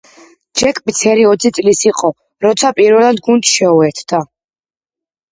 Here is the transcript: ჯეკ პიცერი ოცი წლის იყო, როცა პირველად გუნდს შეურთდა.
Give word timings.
ჯეკ 0.59 0.77
პიცერი 0.85 1.25
ოცი 1.31 1.51
წლის 1.57 1.81
იყო, 1.89 2.09
როცა 2.45 2.71
პირველად 2.79 3.19
გუნდს 3.27 3.51
შეურთდა. 3.59 4.23